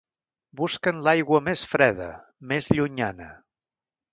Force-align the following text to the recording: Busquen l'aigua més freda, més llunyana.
Busquen 0.61 1.01
l'aigua 1.07 1.41
més 1.49 1.63
freda, 1.73 2.09
més 2.53 2.71
llunyana. 2.77 3.29